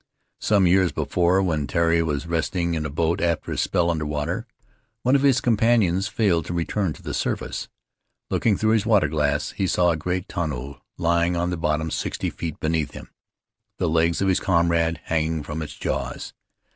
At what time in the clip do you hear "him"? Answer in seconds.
12.95-13.11